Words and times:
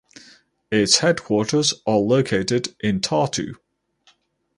Its 0.71 0.97
headquarters 0.97 1.75
are 1.85 1.99
located 1.99 2.73
in 2.79 3.01
Tartu. 3.01 3.53